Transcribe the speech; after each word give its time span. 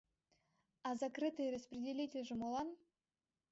А 0.87 0.95
закрытый 1.01 1.51
распределительже 1.55 2.33
молан? 2.41 2.67